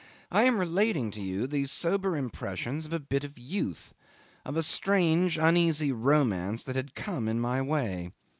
I 0.31 0.45
am 0.45 0.57
relating 0.57 1.11
to 1.11 1.21
you 1.21 1.45
the 1.45 1.67
sober 1.67 2.17
impressions 2.17 2.87
of 2.87 2.91
a 2.93 2.99
bit 2.99 3.23
of 3.23 3.37
youth, 3.37 3.93
of 4.43 4.57
a 4.57 4.63
strange 4.63 5.37
uneasy 5.37 5.91
romance 5.91 6.63
that 6.63 6.75
had 6.75 6.95
come 6.95 7.27
in 7.27 7.39
my 7.39 7.61
way. 7.61 8.11